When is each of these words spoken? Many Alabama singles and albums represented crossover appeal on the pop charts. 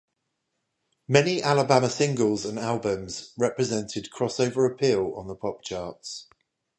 Many 1.07 1.43
Alabama 1.43 1.87
singles 1.87 2.43
and 2.43 2.57
albums 2.57 3.33
represented 3.37 4.09
crossover 4.11 4.65
appeal 4.67 5.13
on 5.13 5.27
the 5.27 5.35
pop 5.35 5.61
charts. 5.61 6.27